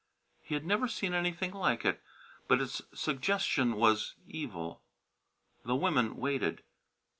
[0.41, 2.01] He had never seen anything like it,
[2.47, 4.81] but its suggestion was evil.
[5.63, 6.63] The women waited.